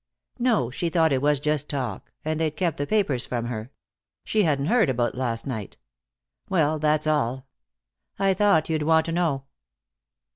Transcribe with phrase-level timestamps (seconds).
[0.39, 0.71] "No.
[0.71, 2.11] She thought it was just talk.
[2.25, 3.69] And they'd kept the papers from her.
[4.23, 5.77] She hadn't heard about last night.
[6.49, 7.45] Well, that's all.
[8.17, 9.43] I thought you'd want to know."